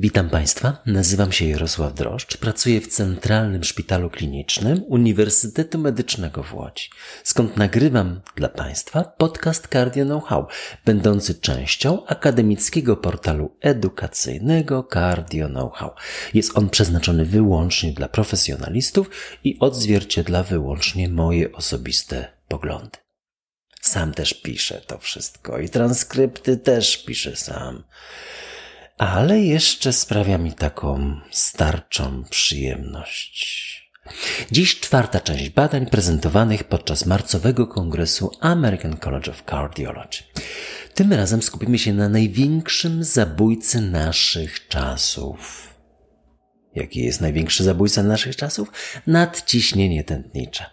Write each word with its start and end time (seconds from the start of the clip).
Witam 0.00 0.30
Państwa, 0.30 0.82
nazywam 0.86 1.32
się 1.32 1.44
Jarosław 1.44 1.94
Droszcz, 1.94 2.36
pracuję 2.36 2.80
w 2.80 2.86
Centralnym 2.86 3.64
Szpitalu 3.64 4.10
Klinicznym 4.10 4.84
Uniwersytetu 4.86 5.78
Medycznego 5.78 6.42
w 6.42 6.54
Łodzi, 6.54 6.90
skąd 7.24 7.56
nagrywam 7.56 8.20
dla 8.36 8.48
Państwa 8.48 9.04
podcast 9.04 9.68
Cardio 9.68 10.04
Know-how, 10.04 10.46
będący 10.84 11.34
częścią 11.34 12.06
akademickiego 12.06 12.96
portalu 12.96 13.56
edukacyjnego 13.60 14.88
Cardio 14.92 15.48
Know-how. 15.48 15.90
Jest 16.34 16.58
on 16.58 16.70
przeznaczony 16.70 17.24
wyłącznie 17.24 17.92
dla 17.92 18.08
profesjonalistów 18.08 19.10
i 19.44 19.58
odzwierciedla 19.60 20.42
wyłącznie 20.42 21.08
moje 21.08 21.52
osobiste 21.52 22.32
poglądy. 22.48 22.98
Sam 23.80 24.14
też 24.14 24.34
piszę 24.34 24.80
to 24.86 24.98
wszystko 24.98 25.58
i 25.58 25.68
transkrypty 25.68 26.56
też 26.56 27.04
piszę 27.04 27.36
sam 27.36 27.84
ale 28.98 29.40
jeszcze 29.40 29.92
sprawia 29.92 30.38
mi 30.38 30.52
taką 30.52 31.20
starczą 31.30 32.24
przyjemność. 32.30 33.58
Dziś 34.50 34.80
czwarta 34.80 35.20
część 35.20 35.48
badań 35.48 35.86
prezentowanych 35.86 36.64
podczas 36.64 37.06
marcowego 37.06 37.66
kongresu 37.66 38.30
American 38.40 38.96
College 38.96 39.30
of 39.30 39.42
Cardiology. 39.50 40.22
Tym 40.94 41.12
razem 41.12 41.42
skupimy 41.42 41.78
się 41.78 41.92
na 41.92 42.08
największym 42.08 43.04
zabójcy 43.04 43.80
naszych 43.80 44.68
czasów. 44.68 45.68
Jaki 46.74 47.00
jest 47.00 47.20
największy 47.20 47.64
zabójca 47.64 48.02
naszych 48.02 48.36
czasów? 48.36 48.72
Nadciśnienie 49.06 50.04
tętnicze. 50.04 50.64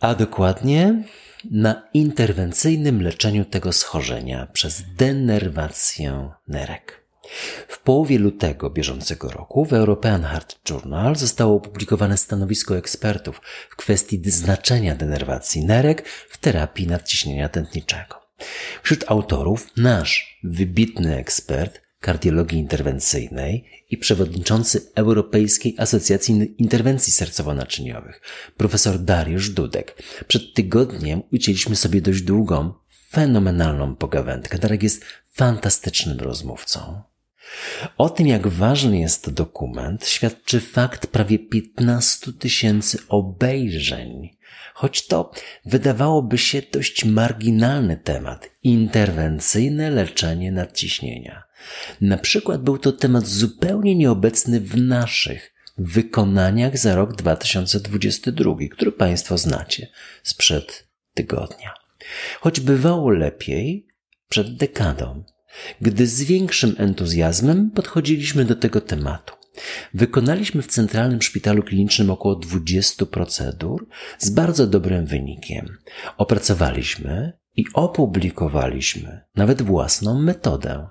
A 0.00 0.14
dokładnie 0.14 1.02
na 1.50 1.88
interwencyjnym 1.94 3.02
leczeniu 3.02 3.44
tego 3.44 3.72
schorzenia 3.72 4.46
przez 4.52 4.82
denerwację 4.96 6.30
nerek. 6.48 7.00
W 7.68 7.78
połowie 7.78 8.18
lutego 8.18 8.70
bieżącego 8.70 9.28
roku 9.28 9.64
w 9.64 9.72
European 9.72 10.22
Heart 10.22 10.70
Journal 10.70 11.16
zostało 11.16 11.56
opublikowane 11.56 12.18
stanowisko 12.18 12.76
ekspertów 12.76 13.40
w 13.70 13.76
kwestii 13.76 14.22
znaczenia 14.30 14.94
denerwacji 14.94 15.64
nerek 15.64 16.08
w 16.08 16.38
terapii 16.38 16.86
nadciśnienia 16.86 17.48
tętniczego. 17.48 18.20
Wśród 18.82 19.04
autorów 19.08 19.66
nasz 19.76 20.38
wybitny 20.44 21.16
ekspert 21.16 21.80
kardiologii 22.00 22.58
interwencyjnej 22.58 23.64
i 23.90 23.96
przewodniczący 23.98 24.90
Europejskiej 24.94 25.74
Asocjacji 25.78 26.54
Interwencji 26.58 27.12
Sercowo-Naczyniowych, 27.12 28.20
profesor 28.56 28.98
Dariusz 28.98 29.50
Dudek. 29.50 30.02
Przed 30.28 30.54
tygodniem 30.54 31.22
ucięliśmy 31.32 31.76
sobie 31.76 32.00
dość 32.00 32.22
długą, 32.22 32.72
fenomenalną 33.10 33.96
pogawędkę. 33.96 34.58
Darek 34.58 34.82
jest 34.82 35.04
fantastycznym 35.32 36.18
rozmówcą. 36.20 37.02
O 37.98 38.10
tym, 38.10 38.26
jak 38.26 38.48
ważny 38.48 38.98
jest 38.98 39.24
to 39.24 39.30
dokument, 39.30 40.06
świadczy 40.06 40.60
fakt 40.60 41.06
prawie 41.06 41.38
15 41.38 42.32
tysięcy 42.32 42.98
obejrzeń. 43.08 44.36
Choć 44.74 45.06
to 45.06 45.30
wydawałoby 45.64 46.38
się 46.38 46.62
dość 46.72 47.04
marginalny 47.04 47.96
temat 47.96 48.50
interwencyjne 48.62 49.90
leczenie 49.90 50.52
nadciśnienia. 50.52 51.49
Na 52.00 52.18
przykład 52.18 52.62
był 52.62 52.78
to 52.78 52.92
temat 52.92 53.26
zupełnie 53.26 53.96
nieobecny 53.96 54.60
w 54.60 54.76
naszych 54.76 55.54
wykonaniach 55.78 56.78
za 56.78 56.94
rok 56.94 57.16
2022, 57.16 58.54
który 58.72 58.92
Państwo 58.92 59.38
znacie 59.38 59.88
sprzed 60.22 60.88
tygodnia. 61.14 61.74
Choć 62.40 62.60
bywało 62.60 63.10
lepiej 63.10 63.86
przed 64.28 64.56
dekadą, 64.56 65.24
gdy 65.80 66.06
z 66.06 66.22
większym 66.22 66.74
entuzjazmem 66.78 67.70
podchodziliśmy 67.70 68.44
do 68.44 68.56
tego 68.56 68.80
tematu. 68.80 69.34
Wykonaliśmy 69.94 70.62
w 70.62 70.66
Centralnym 70.66 71.22
Szpitalu 71.22 71.62
Klinicznym 71.62 72.10
około 72.10 72.36
20 72.36 73.06
procedur 73.06 73.88
z 74.18 74.30
bardzo 74.30 74.66
dobrym 74.66 75.06
wynikiem. 75.06 75.76
Opracowaliśmy 76.16 77.32
i 77.56 77.64
opublikowaliśmy 77.74 79.20
nawet 79.36 79.62
własną 79.62 80.20
metodę 80.20 80.88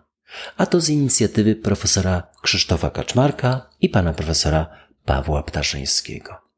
a 0.57 0.65
to 0.65 0.81
z 0.81 0.89
inicjatywy 0.89 1.55
profesora 1.55 2.23
Krzysztofa 2.41 2.89
Kaczmarka 2.89 3.69
i 3.81 3.89
pana 3.89 4.13
profesora 4.13 4.67
Pawła 5.05 5.43
Ptaszyńskiego. 5.43 6.49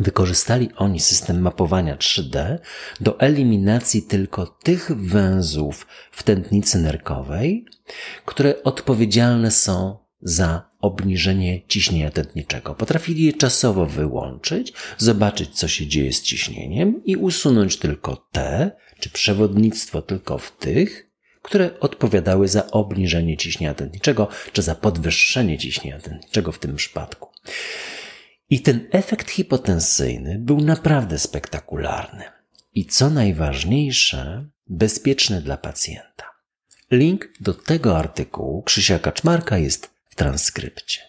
Wykorzystali 0.00 0.70
oni 0.76 1.00
system 1.00 1.40
mapowania 1.40 1.96
3D 1.96 2.58
do 3.00 3.20
eliminacji 3.20 4.02
tylko 4.02 4.46
tych 4.46 4.96
węzłów 4.96 5.86
w 6.12 6.22
tętnicy 6.22 6.78
nerkowej, 6.78 7.66
które 8.24 8.62
odpowiedzialne 8.62 9.50
są 9.50 9.98
za 10.22 10.70
obniżenie 10.80 11.66
ciśnienia 11.66 12.10
tętniczego. 12.10 12.74
Potrafili 12.74 13.24
je 13.24 13.32
czasowo 13.32 13.86
wyłączyć, 13.86 14.72
zobaczyć, 14.98 15.50
co 15.50 15.68
się 15.68 15.86
dzieje 15.86 16.12
z 16.12 16.22
ciśnieniem 16.22 17.04
i 17.04 17.16
usunąć 17.16 17.76
tylko 17.76 18.16
te, 18.32 18.70
czy 19.00 19.10
przewodnictwo 19.10 20.02
tylko 20.02 20.38
w 20.38 20.56
tych, 20.56 21.03
które 21.44 21.80
odpowiadały 21.80 22.48
za 22.48 22.70
obniżenie 22.70 23.36
ciśnienia 23.36 23.74
tętniczego, 23.74 24.28
czy 24.52 24.62
za 24.62 24.74
podwyższenie 24.74 25.58
ciśnienia 25.58 25.98
tętniczego 25.98 26.52
w 26.52 26.58
tym 26.58 26.76
przypadku. 26.76 27.28
I 28.50 28.60
ten 28.60 28.88
efekt 28.92 29.30
hipotensyjny 29.30 30.38
był 30.38 30.60
naprawdę 30.60 31.18
spektakularny. 31.18 32.24
I 32.74 32.86
co 32.86 33.10
najważniejsze, 33.10 34.48
bezpieczny 34.66 35.40
dla 35.40 35.56
pacjenta. 35.56 36.24
Link 36.90 37.28
do 37.40 37.54
tego 37.54 37.98
artykułu 37.98 38.62
Krzysia 38.62 38.98
Kaczmarka 38.98 39.58
jest 39.58 39.90
w 40.08 40.14
transkrypcie. 40.14 41.00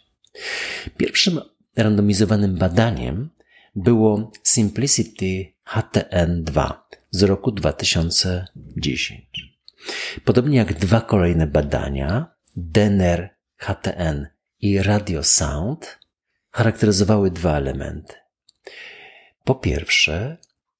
Pierwszym 0.97 1.39
randomizowanym 1.75 2.57
badaniem 2.57 3.29
było 3.75 4.31
Simplicity 4.43 5.53
HTN2 5.67 6.73
z 7.11 7.23
roku 7.23 7.51
2010. 7.51 9.54
Podobnie 10.25 10.57
jak 10.57 10.73
dwa 10.73 11.01
kolejne 11.01 11.47
badania, 11.47 12.35
DENER, 12.55 13.29
HTN 13.57 14.27
i 14.59 14.81
radiosound, 14.81 15.99
charakteryzowały 16.51 17.31
dwa 17.31 17.57
elementy. 17.57 18.13
Po 19.43 19.55
pierwsze, 19.55 20.37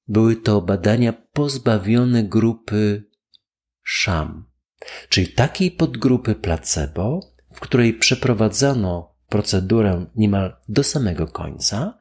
były 0.08 0.36
to 0.36 0.62
badania 0.62 1.14
pozbawione 1.14 2.24
grupy 2.24 3.04
SHAM, 3.84 4.46
czyli 5.10 5.28
takiej 5.28 5.72
podgrupy 5.72 6.36
placebo, 6.36 7.20
w 7.54 7.60
której 7.60 7.94
przeprowadzano 7.94 9.16
procedurę 9.30 10.06
niemal 10.16 10.56
do 10.70 10.84
samego 10.84 11.28
końca, 11.28 11.98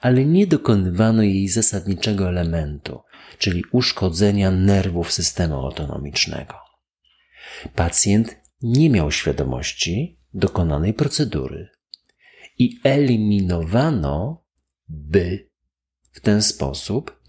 ale 0.00 0.24
nie 0.24 0.46
dokonywano 0.46 1.22
jej 1.22 1.48
zasadniczego 1.48 2.28
elementu, 2.28 3.00
czyli 3.38 3.64
uszkodzenia 3.72 4.50
nerwów 4.50 5.12
systemu 5.12 5.54
autonomicznego. 5.54 6.54
Pacjent 7.74 8.36
nie 8.62 8.90
miał 8.90 9.12
świadomości 9.12 10.20
dokonanej 10.34 10.94
procedury 10.94 11.68
i 12.58 12.80
eliminowano, 12.84 14.44
by 14.88 15.50
w 16.12 16.20
ten 16.20 16.42
sposób 16.42 17.22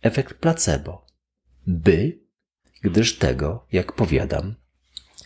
efekt 0.00 0.34
placebo, 0.34 1.06
by, 1.66 2.20
gdyż 2.82 3.18
tego, 3.18 3.66
jak 3.72 3.92
powiadam, 3.92 4.54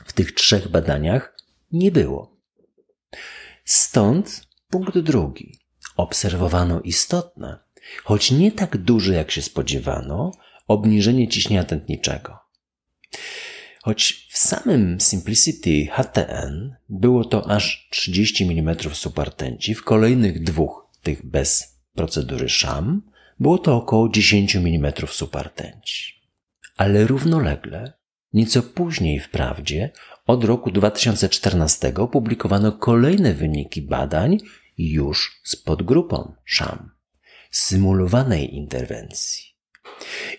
w 0.06 0.12
tych 0.12 0.32
trzech 0.32 0.68
badaniach 0.68 1.36
nie 1.72 1.92
było. 1.92 2.36
Stąd 3.64 4.48
punkt 4.68 4.98
drugi. 4.98 5.58
Obserwowano 5.96 6.80
istotne, 6.80 7.58
choć 8.04 8.30
nie 8.30 8.52
tak 8.52 8.76
duże 8.76 9.14
jak 9.14 9.30
się 9.30 9.42
spodziewano, 9.42 10.32
obniżenie 10.68 11.28
ciśnienia 11.28 11.64
tętniczego. 11.64 12.38
Choć 13.82 14.26
w 14.30 14.38
samym 14.38 15.00
Simplicity 15.00 15.86
HTN 15.92 16.76
było 16.88 17.24
to 17.24 17.50
aż 17.50 17.88
30 17.90 18.44
mm 18.44 18.76
supertęci, 18.92 19.74
w 19.74 19.84
kolejnych 19.84 20.42
dwóch, 20.42 20.90
tych 21.02 21.26
bez 21.26 21.78
procedury 21.94 22.48
SHAM, 22.48 23.02
było 23.40 23.58
to 23.58 23.76
około 23.76 24.08
10 24.08 24.56
mm 24.56 24.92
supertęci. 25.06 26.14
Ale 26.76 27.06
równolegle, 27.06 27.92
nieco 28.32 28.62
później 28.62 29.20
wprawdzie, 29.20 29.90
od 30.26 30.44
roku 30.44 30.70
2014 30.70 31.92
publikowano 32.12 32.72
kolejne 32.72 33.34
wyniki 33.34 33.82
badań 33.82 34.38
już 34.78 35.40
z 35.44 35.56
podgrupą 35.56 36.34
SHAM 36.46 36.95
symulowanej 37.50 38.54
interwencji. 38.54 39.42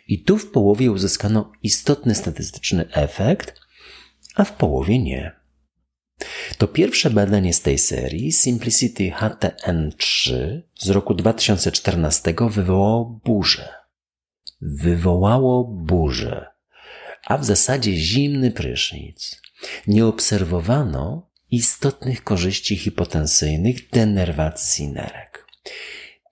I 0.07 0.23
tu 0.23 0.37
w 0.37 0.51
połowie 0.51 0.91
uzyskano 0.91 1.51
istotny 1.63 2.15
statystyczny 2.15 2.91
efekt, 2.91 3.53
a 4.35 4.43
w 4.43 4.53
połowie 4.53 4.99
nie. 4.99 5.31
To 6.57 6.67
pierwsze 6.67 7.09
badanie 7.09 7.53
z 7.53 7.61
tej 7.61 7.77
serii, 7.77 8.31
Simplicity 8.31 9.11
HTN3 9.11 10.33
z 10.75 10.89
roku 10.89 11.13
2014, 11.13 12.33
wywołało 12.49 13.21
burzę. 13.25 13.69
Wywołało 14.61 15.63
burzę, 15.63 16.45
a 17.25 17.37
w 17.37 17.45
zasadzie 17.45 17.97
zimny 17.97 18.51
prysznic. 18.51 19.41
Nie 19.87 20.05
obserwowano 20.05 21.29
istotnych 21.51 22.23
korzyści 22.23 22.77
hipotensyjnych 22.77 23.89
denerwacji 23.89 24.87
nerek. 24.87 25.45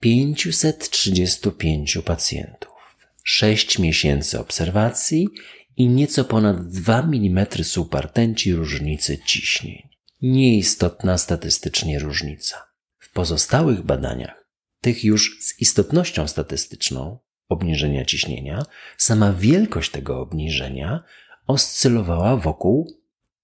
535 0.06 1.98
pacjentów, 2.04 2.96
6 3.24 3.78
miesięcy 3.78 4.40
obserwacji 4.40 5.28
i 5.76 5.88
nieco 5.88 6.24
ponad 6.24 6.66
2 6.68 6.98
mm 6.98 7.46
supartenci 7.62 8.54
różnicy 8.54 9.18
ciśnień. 9.18 9.88
Nieistotna 10.22 11.18
statystycznie 11.18 11.98
różnica. 11.98 12.56
W 12.98 13.12
pozostałych 13.12 13.82
badaniach, 13.82 14.44
tych 14.80 15.04
już 15.04 15.38
z 15.40 15.60
istotnością 15.60 16.28
statystyczną 16.28 17.18
obniżenia 17.48 18.04
ciśnienia, 18.04 18.62
sama 18.96 19.32
wielkość 19.32 19.90
tego 19.90 20.20
obniżenia 20.20 21.04
oscylowała 21.46 22.36
wokół 22.36 23.00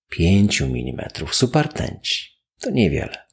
5 0.08 0.62
mm 0.62 1.08
supartenci. 1.32 2.24
To 2.60 2.70
niewiele. 2.70 3.26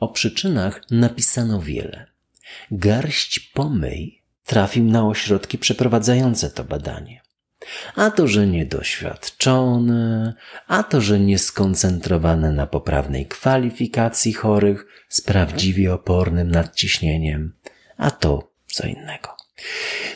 O 0.00 0.08
przyczynach 0.08 0.90
napisano 0.90 1.62
wiele. 1.62 2.09
Garść 2.70 3.40
pomyj 3.40 4.22
trafił 4.44 4.84
na 4.84 5.06
ośrodki 5.06 5.58
przeprowadzające 5.58 6.50
to 6.50 6.64
badanie. 6.64 7.20
A 7.96 8.10
to, 8.10 8.28
że 8.28 8.46
niedoświadczone, 8.46 10.34
a 10.66 10.82
to, 10.82 11.00
że 11.00 11.20
nieskoncentrowane 11.20 12.52
na 12.52 12.66
poprawnej 12.66 13.26
kwalifikacji 13.26 14.32
chorych 14.32 14.86
z 15.08 15.20
prawdziwie 15.20 15.94
opornym 15.94 16.50
nadciśnieniem, 16.50 17.52
a 17.96 18.10
to 18.10 18.52
co 18.66 18.86
innego. 18.86 19.36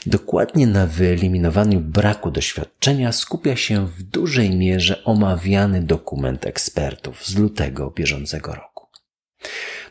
Dokładnie 0.06 0.66
na 0.66 0.86
wyeliminowaniu 0.86 1.80
braku 1.80 2.30
doświadczenia 2.30 3.12
skupia 3.12 3.56
się 3.56 3.86
w 3.86 4.02
dużej 4.02 4.56
mierze 4.56 5.04
omawiany 5.04 5.82
dokument 5.82 6.46
ekspertów 6.46 7.26
z 7.26 7.36
lutego 7.36 7.90
bieżącego 7.90 8.54
roku. 8.54 8.86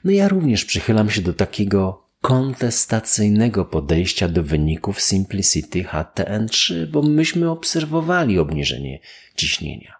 No 0.04 0.12
ja 0.12 0.28
również 0.28 0.66
przychylam 0.66 1.10
się 1.10 1.22
do 1.22 1.34
takiego 1.34 2.03
kontestacyjnego 2.24 3.66
podejścia 3.66 4.28
do 4.28 4.44
wyników 4.44 5.02
Simplicity 5.02 5.84
HTN3, 5.84 6.88
bo 6.88 7.02
myśmy 7.02 7.50
obserwowali 7.50 8.40
obniżenie 8.40 9.00
ciśnienia. 9.36 9.96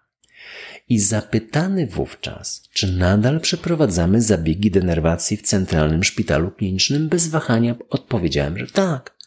I 0.90 1.00
zapytany 1.00 1.88
wówczas, 1.88 2.70
czy 2.74 2.92
nadal 2.92 3.40
przeprowadzamy 3.40 4.22
zabiegi 4.22 4.72
denerwacji 4.72 5.38
w 5.38 5.42
Centralnym 5.42 6.04
Szpitalu 6.04 6.52
Klinicznym, 6.52 7.10
bez 7.10 7.28
wahania 7.28 7.76
odpowiedziałem, 7.90 8.58
że 8.58 8.68
tak. 8.68 9.18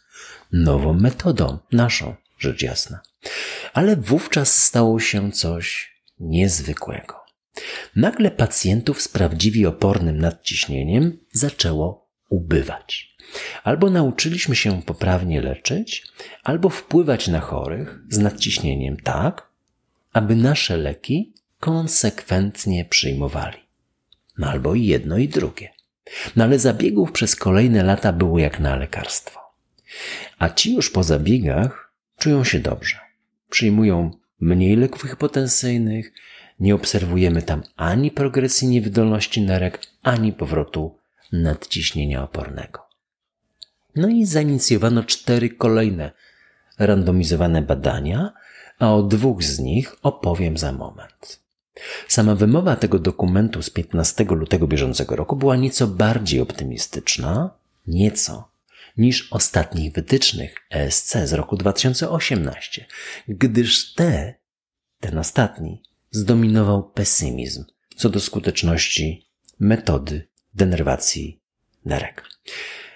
Nową 0.53 0.93
metodą, 0.93 1.59
naszą, 1.73 2.15
rzecz 2.39 2.63
jasna. 2.63 3.01
Ale 3.73 3.97
wówczas 3.97 4.65
stało 4.65 5.01
się 5.01 5.33
coś 5.33 5.93
niezwykłego. 6.21 7.15
Nagle 7.97 8.31
pacjentów 8.31 9.03
z 9.03 9.09
prawdziwie 9.09 9.69
opornym 9.69 10.19
nadciśnieniem 10.19 11.19
zaczęło 11.33 12.06
ubywać. 12.29 13.17
Albo 13.65 13.91
nauczyliśmy 13.91 14.57
się 14.57 14.83
poprawnie 14.83 15.43
leczyć, 15.43 16.07
albo 16.45 16.69
wpływać 16.69 17.29
na 17.29 17.41
chorych 17.41 17.99
z 18.09 18.19
nadciśnieniem 18.19 18.97
tak, 18.97 19.49
aby 20.13 20.37
nasze 20.37 20.77
leki 20.77 21.33
konsekwentnie 21.61 22.85
przyjmowali. 22.85 23.59
No 24.39 24.47
albo 24.47 24.75
i 24.75 24.87
jedno 24.87 25.19
i 25.19 25.29
drugie. 25.29 25.73
No 26.37 26.45
ale 26.45 26.59
zabiegów 26.59 27.13
przez 27.13 27.37
kolejne 27.37 27.83
lata 27.83 28.13
było 28.13 28.39
jak 28.39 28.61
na 28.61 28.77
lekarstwo. 28.77 29.41
A 30.39 30.49
ci 30.49 30.75
już 30.75 30.91
po 30.91 31.03
zabiegach 31.03 31.93
czują 32.19 32.45
się 32.45 32.59
dobrze. 32.59 32.99
Przyjmują 33.51 34.11
mniej 34.41 34.77
leków 34.77 35.03
hipotensyjnych, 35.03 36.13
nie 36.61 36.75
obserwujemy 36.75 37.43
tam 37.43 37.63
ani 37.77 38.11
progresji 38.11 38.69
niewydolności 38.69 39.43
nerek, 39.43 39.87
ani 40.03 40.33
powrotu 40.33 40.99
nadciśnienia 41.33 42.23
opornego. 42.23 42.87
No 43.97 44.09
i 44.09 44.27
zainicjowano 44.27 45.05
cztery 45.05 45.51
kolejne 45.51 46.13
randomizowane 46.79 47.63
badania, 47.63 48.33
a 48.79 48.95
o 48.95 49.03
dwóch 49.03 49.43
z 49.43 49.59
nich 49.59 49.97
opowiem 50.03 50.59
za 50.59 50.73
moment. 50.73 51.41
Sama 52.09 52.35
wymowa 52.35 52.77
tego 52.77 52.99
dokumentu 52.99 53.63
z 53.63 53.71
15 53.71 54.25
lutego 54.25 54.67
bieżącego 54.67 55.17
roku 55.17 55.37
była 55.37 55.57
nieco 55.57 55.87
bardziej 55.87 56.41
optymistyczna, 56.41 57.51
nieco, 57.87 58.51
niż 58.97 59.33
ostatnich 59.33 59.93
wytycznych 59.93 60.55
ESC 60.71 61.17
z 61.25 61.33
roku 61.33 61.57
2018, 61.57 62.87
gdyż 63.29 63.95
te, 63.95 64.35
ten 65.01 65.19
ostatni, 65.19 65.83
zdominował 66.11 66.91
pesymizm 66.91 67.65
co 67.97 68.11
do 68.11 68.21
skuteczności 68.21 69.27
metody 69.61 70.29
denerwacji 70.57 71.41
nerek. 71.85 72.25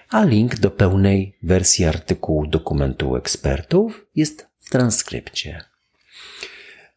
A 0.09 0.23
link 0.23 0.59
do 0.59 0.71
pełnej 0.71 1.37
wersji 1.43 1.85
artykułu 1.85 2.47
dokumentu 2.47 3.15
ekspertów 3.15 4.05
jest 4.15 4.47
w 4.59 4.69
transkrypcie. 4.69 5.63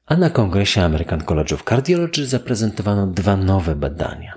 A 0.06 0.16
na 0.16 0.31
kongresie 0.31 0.82
American 0.82 1.20
College 1.20 1.55
of 1.55 1.64
Cardiology 1.64 2.26
zaprezentowano 2.26 3.06
dwa 3.06 3.37
nowe 3.37 3.76
badania. 3.76 4.34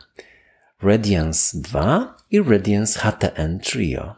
Radiance 0.82 1.58
2 1.62 2.16
i 2.32 2.42
Radiance 2.42 3.00
HTN 3.00 3.60
Trio. 3.60 4.16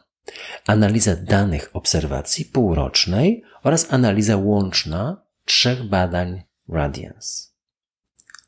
Analiza 0.67 1.15
danych 1.15 1.69
obserwacji 1.73 2.45
półrocznej 2.45 3.43
oraz 3.63 3.93
analiza 3.93 4.37
łączna 4.37 5.21
trzech 5.45 5.83
badań 5.83 6.43
Radiance. 6.69 7.47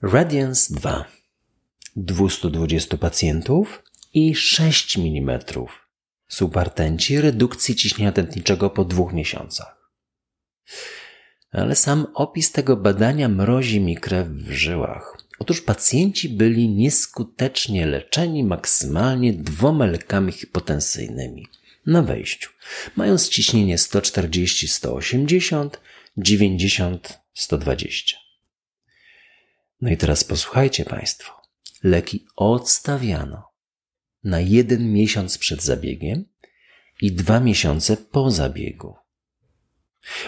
Radiance 0.02 0.74
2 0.74 1.21
220 1.96 2.98
pacjentów 2.98 3.84
i 4.14 4.36
6 4.36 4.98
mm 4.98 5.40
subartenci 6.28 7.22
redukcji 7.22 7.76
ciśnienia 7.76 8.12
tętniczego 8.12 8.70
po 8.70 8.86
dwóch 8.86 9.14
miesiącach. 9.14 9.92
Ale 11.52 11.76
sam 11.76 12.08
opis 12.14 12.52
tego 12.52 12.78
badania 12.78 13.30
mrozi 13.30 13.80
mi 13.80 13.96
krew 13.96 14.28
w 14.28 14.52
żyłach. 14.52 15.18
Otóż 15.40 15.62
pacjenci 15.62 16.30
byli 16.30 16.70
nieskutecznie 16.70 17.86
leczeni 17.86 18.44
maksymalnie 18.44 19.34
dwoma 19.34 19.86
lekami 19.86 20.32
hipotensyjnymi 20.32 21.48
na 21.86 22.02
wejściu, 22.02 22.50
mając 22.96 23.30
ciśnienie 23.30 23.78
140-180, 23.78 25.70
90-120. 26.18 28.14
No 29.82 29.90
i 29.90 29.98
teraz 29.98 30.24
posłuchajcie 30.24 30.86
Państwo 30.86 31.41
leki 31.84 32.26
odstawiano 32.36 33.44
na 34.24 34.40
jeden 34.40 34.94
miesiąc 34.94 35.38
przed 35.38 35.64
zabiegiem 35.64 36.26
i 37.02 37.12
dwa 37.12 37.40
miesiące 37.40 37.98
po 37.98 38.32
zabiegu. 38.32 38.96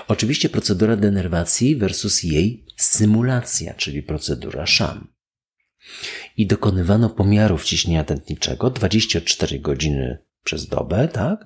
Oczywiście 0.08 0.50
procedura 0.50 0.96
denerwacji 0.96 1.76
versus 1.76 2.24
jej 2.24 2.66
symulacja, 2.78 3.74
czyli 3.74 4.04
procedura 4.04 4.66
SHAM. 4.66 5.14
I 6.38 6.48
dokonywano 6.48 7.10
pomiarów 7.10 7.64
ciśnienia 7.64 8.04
tętniczego 8.04 8.70
24 8.70 9.60
godziny 9.60 10.18
przez 10.44 10.68
dobę, 10.68 11.08
tak? 11.08 11.46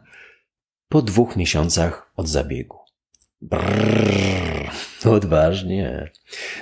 Po 0.89 1.01
dwóch 1.01 1.35
miesiącach 1.35 2.11
od 2.15 2.27
zabiegu. 2.27 2.77
Brrr, 3.41 4.71
odważnie. 5.05 6.11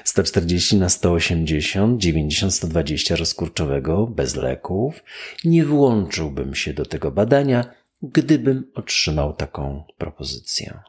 140 0.04 0.76
na 0.76 0.90
180, 0.90 2.02
90, 2.02 2.54
120 2.54 3.16
rozkurczowego, 3.16 4.08
bez 4.08 4.36
leków. 4.36 5.04
Nie 5.46 5.66
włączyłbym 5.66 6.56
się 6.56 6.74
do 6.74 6.86
tego 6.86 7.12
badania, 7.12 7.74
gdybym 8.02 8.72
otrzymał 8.74 9.34
taką 9.34 9.84
propozycję. 9.98 10.80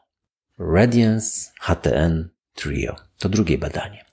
Radiance 0.59 1.51
HTN 1.61 2.29
Trio 2.55 2.97
to 3.19 3.29
drugie 3.29 3.59
badanie. 3.59 4.05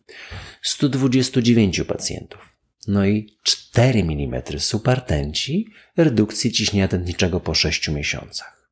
129 0.61 1.81
pacjentów. 1.81 2.55
No 2.87 3.05
i 3.05 3.37
4 3.43 3.99
mm 3.99 4.43
supartenci 4.59 5.67
redukcji 5.97 6.51
ciśnienia 6.51 6.87
tętniczego 6.87 7.39
po 7.39 7.53
6 7.53 7.89
miesiącach. 7.89 8.62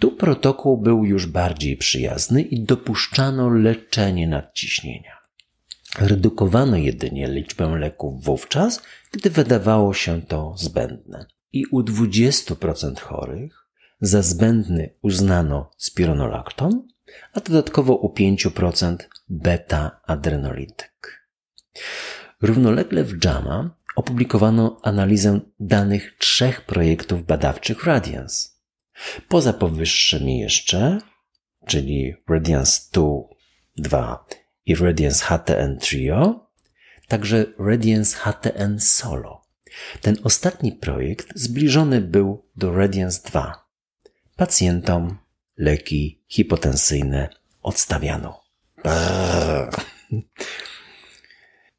Tu 0.00 0.10
protokół 0.12 0.78
był 0.78 1.04
już 1.04 1.26
bardziej 1.26 1.76
przyjazny 1.76 2.42
i 2.42 2.64
dopuszczano 2.64 3.50
leczenie 3.50 4.28
nadciśnienia. 4.28 5.18
Redukowano 5.98 6.76
jedynie 6.76 7.28
liczbę 7.28 7.76
leków 7.78 8.24
wówczas, 8.24 8.82
gdy 9.12 9.30
wydawało 9.30 9.94
się 9.94 10.22
to 10.22 10.54
zbędne. 10.56 11.26
I 11.52 11.66
u 11.66 11.82
20% 11.82 13.00
chorych 13.00 13.66
za 14.00 14.22
zbędny 14.22 14.94
uznano 15.02 15.70
spironolakton, 15.76 16.88
a 17.32 17.40
dodatkowo 17.40 17.96
u 17.96 18.14
5% 18.14 18.96
beta-adrenolityk. 19.28 21.26
Równolegle 22.42 23.04
w 23.04 23.24
JAMA 23.24 23.76
opublikowano 23.96 24.80
analizę 24.82 25.40
danych 25.60 26.16
trzech 26.18 26.60
projektów 26.60 27.26
badawczych 27.26 27.84
Radiance– 27.84 28.48
Poza 29.28 29.52
powyższymi 29.52 30.38
jeszcze, 30.38 30.98
czyli 31.66 32.14
Radiance 32.28 32.80
2, 32.92 33.02
2 33.76 34.26
i 34.66 34.74
Radiance 34.74 35.24
HTN 35.24 35.78
Trio, 35.78 36.50
także 37.08 37.46
Radiance 37.58 38.16
HTN 38.16 38.80
Solo. 38.80 39.44
Ten 40.00 40.16
ostatni 40.24 40.72
projekt 40.72 41.28
zbliżony 41.34 42.00
był 42.00 42.48
do 42.56 42.72
Radiance 42.72 43.28
2. 43.30 43.64
Pacjentom 44.36 45.18
leki 45.56 46.24
hipotensyjne 46.28 47.28
odstawiano. 47.62 48.44
Brrr. 48.84 49.70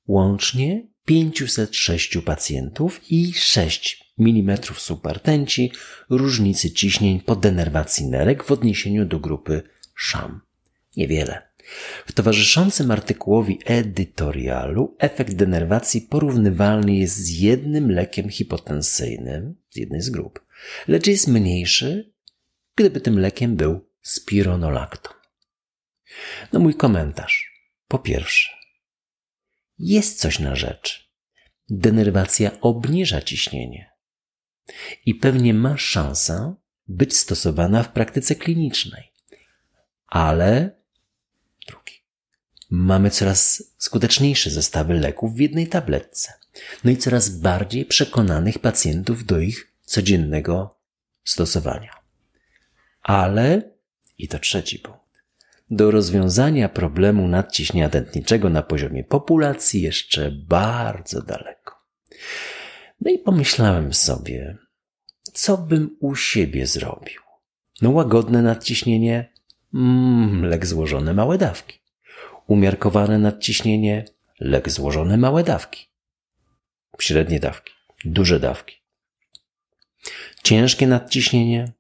Łącznie 0.08 0.88
506 1.06 2.18
pacjentów 2.26 3.02
i 3.12 3.34
6 3.34 4.14
mm 4.20 4.58
supertenci 4.78 5.72
różnicy 6.10 6.72
ciśnień 6.72 7.20
po 7.20 7.36
denerwacji 7.36 8.06
nerek 8.06 8.44
w 8.44 8.52
odniesieniu 8.52 9.06
do 9.06 9.20
grupy 9.20 9.62
SHAM. 9.98 10.42
Niewiele. 10.98 11.42
W 12.06 12.12
towarzyszącym 12.12 12.92
artykułowi 12.92 13.60
edytorialu 13.66 14.96
efekt 15.00 15.34
denerwacji 15.34 16.02
porównywalny 16.02 16.96
jest 16.96 17.16
z 17.16 17.40
jednym 17.40 17.92
lekiem 17.92 18.30
hipotensyjnym 18.30 19.56
z 19.70 19.76
jednej 19.76 20.02
z 20.02 20.10
grup, 20.10 20.46
lecz 20.88 21.08
jest 21.08 21.28
mniejszy, 21.28 22.14
gdyby 22.76 23.02
tym 23.02 23.20
lekiem 23.20 23.56
był 23.56 23.90
spironolakton. 24.02 25.14
No 26.54 26.60
mój 26.60 26.76
komentarz. 26.76 27.56
Po 27.88 28.00
pierwsze, 28.00 28.50
jest 29.80 30.20
coś 30.20 30.40
na 30.40 30.56
rzecz. 30.56 31.10
Denerwacja 31.70 32.62
obniża 32.62 33.22
ciśnienie 33.22 33.92
i 35.06 35.16
pewnie 35.16 35.54
ma 35.54 35.78
szansę 35.78 36.56
być 36.88 37.18
stosowana 37.18 37.84
w 37.84 37.92
praktyce 37.92 38.36
klinicznej. 38.36 39.12
Ale 40.08 40.72
drugi. 41.68 41.94
Mamy 42.70 43.10
coraz 43.10 43.64
skuteczniejsze 43.78 44.50
zestawy 44.50 44.94
leków 44.94 45.36
w 45.36 45.40
jednej 45.40 45.68
tabletce. 45.68 46.34
No 46.84 46.92
i 46.92 46.98
coraz 46.98 47.30
bardziej 47.30 47.86
przekonanych 47.86 48.60
pacjentów 48.60 49.26
do 49.26 49.40
ich 49.40 49.74
codziennego 49.86 50.80
stosowania. 51.24 51.92
Ale, 53.02 53.62
i 54.18 54.28
to 54.28 54.40
trzeci 54.40 54.80
punkt, 54.80 55.05
do 55.72 55.92
rozwiązania 55.92 56.70
problemu 56.70 57.28
nadciśnienia 57.28 57.90
tętniczego 57.90 58.50
na 58.50 58.64
poziomie 58.64 59.04
populacji 59.04 59.82
jeszcze 59.82 60.32
bardzo 60.32 61.22
daleko. 61.22 61.76
No 63.02 63.12
i 63.12 63.20
pomyślałem 63.20 63.94
sobie, 63.94 64.58
co 65.34 65.58
bym 65.58 65.98
u 66.00 66.16
siebie 66.16 66.68
zrobił. 66.68 67.22
No 67.82 67.90
łagodne 67.90 68.42
nadciśnienie, 68.42 69.34
mm, 69.74 70.46
lek 70.46 70.66
złożone 70.66 71.14
małe 71.14 71.38
dawki. 71.38 71.80
Umiarkowane 72.48 73.20
nadciśnienie, 73.20 74.06
lek 74.40 74.70
złożone 74.70 75.18
małe 75.18 75.44
dawki. 75.44 75.88
Średnie 77.00 77.40
dawki, 77.40 77.74
duże 78.06 78.40
dawki. 78.40 78.76
Ciężkie 80.44 80.88
nadciśnienie, 80.88 81.72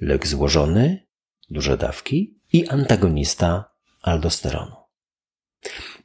lek 0.00 0.26
złożony, 0.26 1.06
duże 1.50 1.76
dawki 1.76 2.41
i 2.52 2.68
antagonista 2.68 3.64
aldosteronu. 4.02 4.76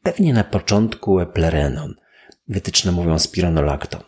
Pewnie 0.04 0.34
na 0.34 0.44
początku 0.44 1.20
eplerenon, 1.20 1.96
wytyczne 2.48 2.92
mówią 2.92 3.20
spironolakton, 3.20 4.04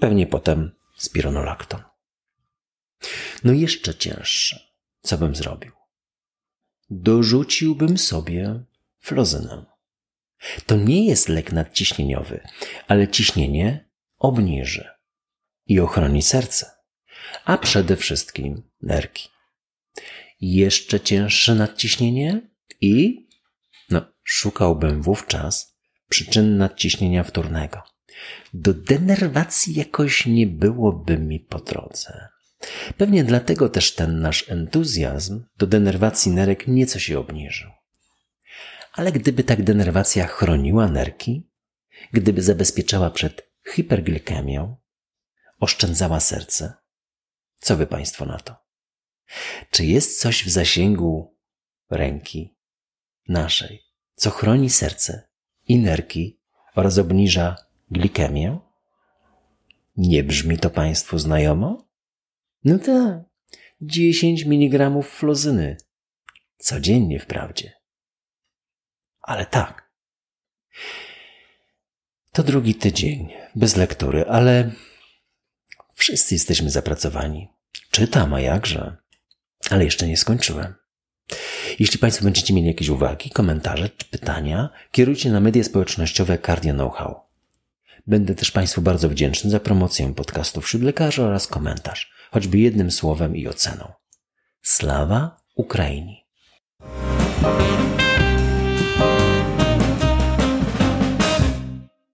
pewnie 0.00 0.26
potem 0.26 0.72
spironolakton. 0.96 1.82
No 3.44 3.52
jeszcze 3.52 3.94
cięższe. 3.94 4.70
Co 5.02 5.18
bym 5.18 5.34
zrobił? 5.34 5.72
Dorzuciłbym 6.90 7.98
sobie 7.98 8.64
flozynę. 8.98 9.64
To 10.66 10.76
nie 10.76 11.06
jest 11.06 11.28
lek 11.28 11.52
nadciśnieniowy, 11.52 12.40
ale 12.88 13.08
ciśnienie 13.08 13.88
obniży 14.18 14.88
i 15.66 15.80
ochroni 15.80 16.22
serce, 16.22 16.70
a 17.44 17.58
przede 17.58 17.96
wszystkim 17.96 18.62
nerki 18.82 19.28
jeszcze 20.40 21.00
cięższe 21.00 21.54
nadciśnienie 21.54 22.50
i 22.80 23.26
no, 23.90 24.02
szukałbym 24.24 25.02
wówczas 25.02 25.76
przyczyn 26.08 26.56
nadciśnienia 26.56 27.24
wtórnego. 27.24 27.82
Do 28.54 28.74
denerwacji 28.74 29.74
jakoś 29.74 30.26
nie 30.26 30.46
byłoby 30.46 31.18
mi 31.18 31.40
po 31.40 31.58
drodze. 31.58 32.28
Pewnie 32.96 33.24
dlatego 33.24 33.68
też 33.68 33.94
ten 33.94 34.20
nasz 34.20 34.50
entuzjazm 34.50 35.44
do 35.58 35.66
denerwacji 35.66 36.32
nerek 36.32 36.68
nieco 36.68 36.98
się 36.98 37.18
obniżył. 37.18 37.70
Ale 38.92 39.12
gdyby 39.12 39.44
tak 39.44 39.62
denerwacja 39.62 40.26
chroniła 40.26 40.88
nerki, 40.88 41.50
gdyby 42.12 42.42
zabezpieczała 42.42 43.10
przed 43.10 43.50
hiperglikemią, 43.74 44.76
oszczędzała 45.60 46.20
serce, 46.20 46.72
co 47.60 47.76
wy 47.76 47.86
Państwo 47.86 48.26
na 48.26 48.38
to? 48.38 48.69
Czy 49.70 49.84
jest 49.84 50.20
coś 50.20 50.44
w 50.44 50.48
zasięgu 50.50 51.36
ręki 51.90 52.56
naszej, 53.28 53.82
co 54.14 54.30
chroni 54.30 54.70
serce 54.70 55.28
i 55.68 55.78
nerki 55.78 56.40
oraz 56.74 56.98
obniża 56.98 57.56
glikemię? 57.90 58.58
Nie 59.96 60.24
brzmi 60.24 60.58
to 60.58 60.70
Państwu 60.70 61.18
znajomo? 61.18 61.88
No 62.64 62.78
tak, 62.78 63.22
10 63.80 64.44
mg 64.44 65.02
flozyny. 65.02 65.76
Codziennie 66.58 67.18
wprawdzie. 67.18 67.72
Ale 69.22 69.46
tak. 69.46 69.90
To 72.32 72.42
drugi 72.42 72.74
tydzień, 72.74 73.28
bez 73.54 73.76
lektury, 73.76 74.24
ale 74.28 74.70
wszyscy 75.94 76.34
jesteśmy 76.34 76.70
zapracowani. 76.70 77.48
Czytam, 77.90 78.34
a 78.34 78.40
jakże. 78.40 78.96
Ale 79.70 79.84
jeszcze 79.84 80.08
nie 80.08 80.16
skończyłem. 80.16 80.74
Jeśli 81.78 81.98
Państwo 81.98 82.24
będziecie 82.24 82.54
mieli 82.54 82.66
jakieś 82.66 82.88
uwagi, 82.88 83.30
komentarze 83.30 83.88
czy 83.88 84.04
pytania, 84.04 84.68
kierujcie 84.92 85.30
na 85.30 85.40
media 85.40 85.64
społecznościowe 85.64 86.38
Cardio 86.38 86.74
Know-how. 86.74 87.20
Będę 88.06 88.34
też 88.34 88.50
Państwu 88.50 88.82
bardzo 88.82 89.08
wdzięczny 89.08 89.50
za 89.50 89.60
promocję 89.60 90.14
podcastu 90.14 90.60
wśród 90.60 90.82
lekarzy 90.82 91.22
oraz 91.22 91.46
komentarz, 91.46 92.12
choćby 92.30 92.58
jednym 92.58 92.90
słowem 92.90 93.36
i 93.36 93.48
oceną. 93.48 93.92
Slawa 94.62 95.36
Ukraini! 95.56 96.26